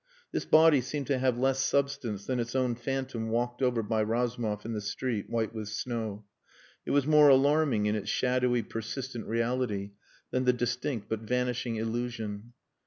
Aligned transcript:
This 0.31 0.45
body 0.45 0.81
seemed 0.81 1.05
to 1.05 1.19
have 1.19 1.37
less 1.37 1.59
substance 1.59 2.25
than 2.25 2.39
its 2.39 2.55
own 2.55 2.73
phantom 2.73 3.29
walked 3.29 3.61
over 3.61 3.83
by 3.83 4.01
Razumov 4.01 4.65
in 4.65 4.73
the 4.73 4.81
street 4.81 5.29
white 5.29 5.53
with 5.53 5.67
snow. 5.69 6.25
It 6.87 6.89
was 6.89 7.05
more 7.05 7.29
alarming 7.29 7.85
in 7.85 7.93
its 7.93 8.09
shadowy, 8.09 8.63
persistent 8.63 9.27
reality 9.27 9.91
than 10.31 10.45
the 10.45 10.53
distinct 10.53 11.07
but 11.07 11.19
vanishing 11.19 11.75
illusion. 11.75 12.53